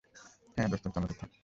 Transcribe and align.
হ্যাঁ, 0.57 0.69
দোস্ত, 0.69 0.85
চালাতে 0.87 1.15
থাক। 1.19 1.31